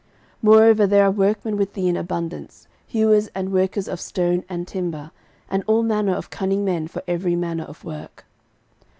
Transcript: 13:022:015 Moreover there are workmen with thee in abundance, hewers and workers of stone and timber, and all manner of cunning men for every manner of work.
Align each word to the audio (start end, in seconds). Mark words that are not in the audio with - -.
13:022:015 0.01 0.09
Moreover 0.43 0.87
there 0.87 1.03
are 1.03 1.11
workmen 1.11 1.57
with 1.57 1.73
thee 1.73 1.87
in 1.87 1.95
abundance, 1.95 2.67
hewers 2.87 3.27
and 3.35 3.51
workers 3.53 3.87
of 3.87 4.01
stone 4.01 4.43
and 4.49 4.67
timber, 4.67 5.11
and 5.47 5.63
all 5.67 5.83
manner 5.83 6.15
of 6.15 6.31
cunning 6.31 6.65
men 6.65 6.87
for 6.87 7.03
every 7.07 7.35
manner 7.35 7.65
of 7.65 7.83
work. 7.83 8.25